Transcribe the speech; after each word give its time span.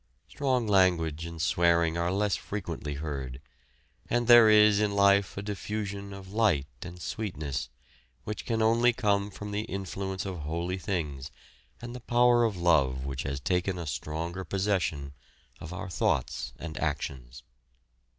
Strong 0.27 0.65
language 0.65 1.27
and 1.27 1.39
swearing 1.39 1.95
are 1.95 2.11
less 2.11 2.35
frequently 2.35 2.95
heard, 2.95 3.39
and 4.09 4.25
there 4.25 4.49
is 4.49 4.79
in 4.79 4.89
life 4.95 5.37
a 5.37 5.43
diffusion 5.43 6.11
of 6.11 6.33
light 6.33 6.65
and 6.81 6.99
sweetness, 6.99 7.69
which 8.23 8.43
can 8.43 8.63
only 8.63 8.93
come 8.93 9.29
from 9.29 9.51
the 9.51 9.61
influence 9.65 10.25
of 10.25 10.39
holy 10.39 10.79
things 10.79 11.29
and 11.79 11.93
the 11.93 11.99
power 11.99 12.43
of 12.45 12.57
love 12.57 13.05
which 13.05 13.21
has 13.21 13.39
taken 13.39 13.77
a 13.77 13.85
stronger 13.85 14.43
possession 14.43 15.13
of 15.59 15.71
our 15.71 15.87
thoughts 15.87 16.51
and 16.57 16.79
actions. 16.79 17.43